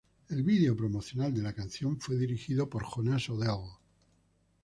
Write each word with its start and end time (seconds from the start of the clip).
El 0.29 0.41
vídeo 0.41 0.75
promocional 0.75 1.31
de 1.31 1.43
la 1.43 1.53
canción 1.53 1.99
fue 1.99 2.15
dirigido 2.15 2.67
por 2.67 2.83
Jonas 2.91 3.29
Odell. 3.29 3.69